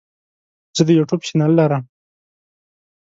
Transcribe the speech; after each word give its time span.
زه 0.75 0.81
د 0.87 0.89
یوټیوب 0.97 1.21
چینل 1.27 1.51
لرم. 1.59 1.83